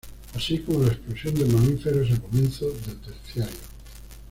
[0.33, 3.53] Así como la explosión de mamíferos a comienzo del Terciario.